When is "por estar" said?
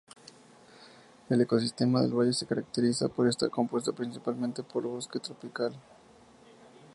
3.07-3.51